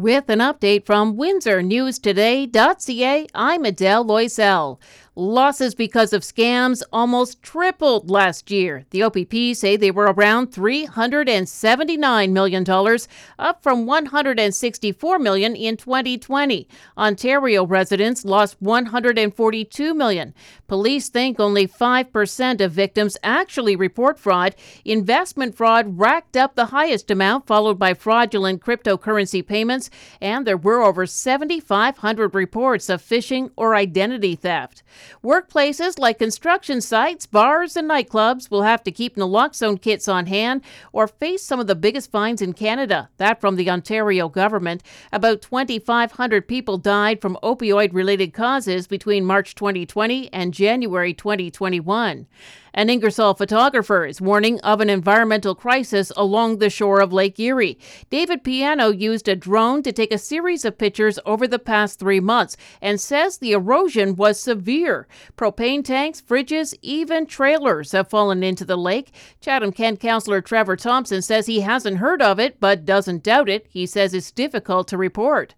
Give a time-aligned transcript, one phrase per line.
[0.00, 4.78] With an update from WindsorNewsToday.ca, I'm Adele Loisel.
[5.16, 8.86] Losses because of scams almost tripled last year.
[8.90, 12.64] The OPP say they were around $379 million,
[13.36, 16.68] up from 164 million in 2020.
[16.96, 20.32] Ontario residents lost 142 million.
[20.68, 24.54] Police think only 5% of victims actually report fraud.
[24.84, 29.90] Investment fraud racked up the highest amount, followed by fraudulent cryptocurrency payments,
[30.20, 34.84] and there were over 7,500 reports of phishing or identity theft.
[35.24, 40.62] Workplaces like construction sites, bars, and nightclubs will have to keep naloxone kits on hand
[40.92, 43.08] or face some of the biggest fines in Canada.
[43.18, 44.82] That from the Ontario government.
[45.12, 52.26] About 2,500 people died from opioid related causes between March 2020 and January 2021.
[52.72, 57.78] An Ingersoll photographer is warning of an environmental crisis along the shore of Lake Erie.
[58.10, 62.20] David Piano used a drone to take a series of pictures over the past three
[62.20, 65.08] months and says the erosion was severe.
[65.36, 69.12] Propane tanks, fridges, even trailers have fallen into the lake.
[69.40, 73.66] Chatham Kent Councillor Trevor Thompson says he hasn't heard of it but doesn't doubt it.
[73.68, 75.54] He says it's difficult to report.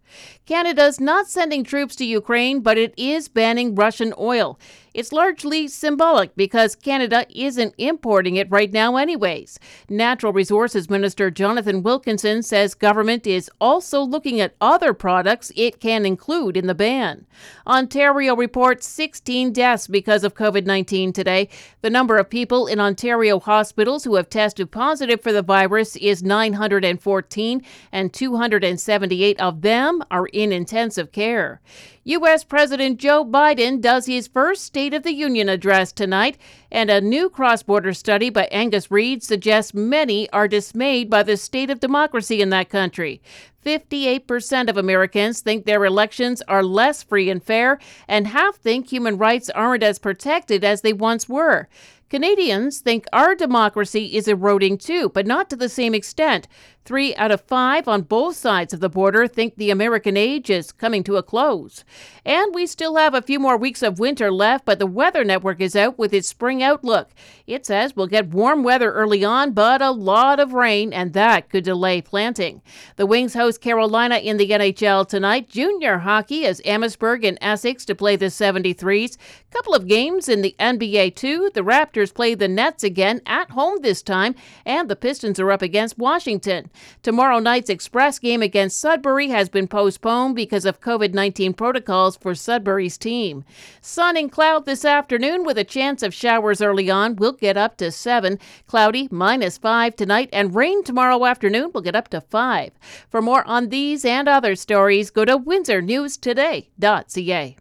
[0.47, 4.59] Canada's not sending troops to Ukraine, but it is banning Russian oil.
[4.95, 9.59] It's largely symbolic because Canada isn't importing it right now, anyways.
[9.89, 16.05] Natural Resources Minister Jonathan Wilkinson says government is also looking at other products it can
[16.05, 17.27] include in the ban.
[17.67, 21.49] Ontario reports 16 deaths because of COVID 19 today.
[21.81, 26.23] The number of people in Ontario hospitals who have tested positive for the virus is
[26.23, 31.61] 914, and 278 of them are in intensive care.
[32.05, 32.43] U.S.
[32.43, 36.37] President Joe Biden does his first State of the Union address tonight,
[36.69, 41.37] and a new cross border study by Angus Reid suggests many are dismayed by the
[41.37, 43.23] state of democracy in that country.
[43.65, 49.19] 58% of Americans think their elections are less free and fair, and half think human
[49.19, 51.69] rights aren't as protected as they once were.
[52.13, 56.47] Canadians think our democracy is eroding too, but not to the same extent.
[56.85, 60.73] Three out of five on both sides of the border think the American age is
[60.73, 61.85] coming to a close.
[62.27, 65.61] And we still have a few more weeks of winter left, but the Weather Network
[65.61, 67.11] is out with its spring outlook.
[67.47, 71.49] It says we'll get warm weather early on, but a lot of rain, and that
[71.51, 72.63] could delay planting.
[72.97, 75.49] The Wings host Carolina in the NHL tonight.
[75.49, 79.17] Junior hockey as Amherstburg and Essex to play the 73s.
[79.51, 81.51] Couple of games in the NBA too.
[81.53, 85.61] The Raptors play the Nets again at home this time, and the Pistons are up
[85.61, 86.71] against Washington.
[87.03, 92.35] Tomorrow night's Express game against Sudbury has been postponed because of COVID 19 protocols for
[92.35, 93.45] Sudbury's team.
[93.83, 97.17] Sun and cloud this afternoon with a chance of showers early on.
[97.17, 98.39] We'll get up to 7.
[98.67, 101.73] Cloudy, minus 5 tonight, and rain tomorrow afternoon.
[101.75, 102.71] We'll get up to 5.
[103.11, 107.57] For more on these and other stories, go to windsornewstoday.ca.